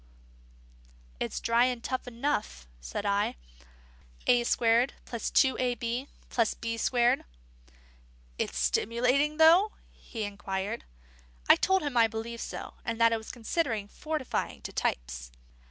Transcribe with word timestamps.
"It's 1.19 1.39
dry 1.39 1.65
and 1.65 1.83
tough 1.83 2.07
enough," 2.07 2.65
said 2.79 3.05
I; 3.05 3.35
"a 4.25 4.43
squared 4.45 4.93
+ 5.01 5.05
2ab 5.05 6.07
+ 6.31 6.59
b 6.59 6.77
squared." 6.77 7.23
"It's 8.39 8.57
stimulating, 8.57 9.37
though?" 9.37 9.73
he 9.91 10.23
inquired. 10.23 10.85
I 11.47 11.55
told 11.55 11.83
him 11.83 11.97
I 11.97 12.07
believed 12.07 12.41
so, 12.41 12.73
and 12.83 12.99
that 12.99 13.13
it 13.13 13.17
was 13.17 13.29
considered 13.31 13.91
fortifying 13.91 14.63
to 14.63 14.73
Types. 14.73 15.31